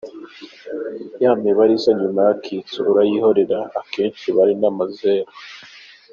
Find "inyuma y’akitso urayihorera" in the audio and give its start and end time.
1.93-3.59